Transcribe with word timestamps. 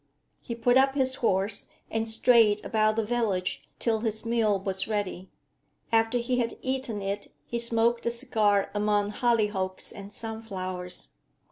He 0.41 0.55
put 0.55 0.77
up 0.77 0.95
his 0.95 1.13
horse, 1.21 1.67
and 1.91 2.09
strayed 2.09 2.65
about 2.65 2.95
the 2.95 3.05
village 3.05 3.69
till 3.77 3.99
his 3.99 4.25
meal 4.25 4.57
was 4.57 4.87
ready; 4.87 5.29
after 5.91 6.17
he 6.17 6.39
had 6.39 6.57
eaten 6.63 7.03
it 7.03 7.27
he 7.45 7.59
smoked 7.59 8.07
a 8.07 8.09
cigar 8.09 8.71
among 8.73 9.11
hollyhocks 9.11 9.91
and 9.91 10.11
sunflowers. 10.11 11.13